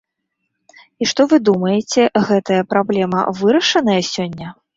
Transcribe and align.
І 1.03 1.07
што 1.11 1.21
вы 1.33 1.37
думаеце, 1.49 2.01
гэтая 2.31 2.59
праблема 2.73 3.21
вырашаная 3.43 4.01
сёння? 4.13 4.47